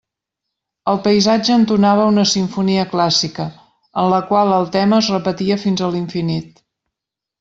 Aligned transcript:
El 0.93 1.01
paisatge 1.07 1.51
entonava 1.57 2.07
una 2.13 2.23
simfonia 2.31 2.85
clàssica, 2.95 3.45
en 4.05 4.09
la 4.15 4.23
qual 4.31 4.55
el 4.57 4.67
tema 4.77 5.01
es 5.07 5.11
repetia 5.17 5.59
fins 5.67 5.85
a 5.89 5.93
l'infinit. 5.97 6.67